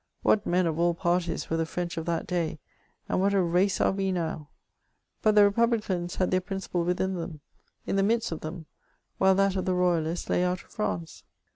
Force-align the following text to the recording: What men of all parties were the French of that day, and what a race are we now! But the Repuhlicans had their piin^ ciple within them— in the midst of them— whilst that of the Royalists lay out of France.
What 0.23 0.47
men 0.47 0.65
of 0.65 0.79
all 0.79 0.95
parties 0.95 1.47
were 1.47 1.57
the 1.57 1.65
French 1.67 1.95
of 1.95 2.07
that 2.07 2.25
day, 2.25 2.57
and 3.07 3.19
what 3.21 3.35
a 3.35 3.39
race 3.43 3.79
are 3.79 3.91
we 3.91 4.11
now! 4.11 4.49
But 5.21 5.35
the 5.35 5.41
Repuhlicans 5.41 6.15
had 6.15 6.31
their 6.31 6.41
piin^ 6.41 6.67
ciple 6.67 6.83
within 6.83 7.13
them— 7.13 7.41
in 7.85 7.97
the 7.97 8.01
midst 8.01 8.31
of 8.31 8.39
them— 8.41 8.65
whilst 9.19 9.37
that 9.37 9.55
of 9.55 9.65
the 9.65 9.75
Royalists 9.75 10.27
lay 10.27 10.43
out 10.43 10.63
of 10.63 10.71
France. 10.71 11.23